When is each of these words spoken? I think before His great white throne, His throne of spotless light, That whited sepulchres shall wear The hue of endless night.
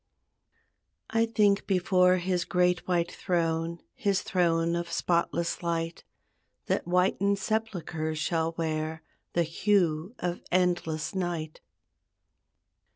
I 1.11 1.27
think 1.27 1.67
before 1.67 2.17
His 2.17 2.43
great 2.43 2.87
white 2.87 3.11
throne, 3.11 3.83
His 3.93 4.23
throne 4.23 4.75
of 4.75 4.91
spotless 4.91 5.61
light, 5.61 6.03
That 6.65 6.87
whited 6.87 7.37
sepulchres 7.37 8.17
shall 8.17 8.53
wear 8.57 9.03
The 9.33 9.43
hue 9.43 10.15
of 10.17 10.41
endless 10.51 11.13
night. 11.13 11.61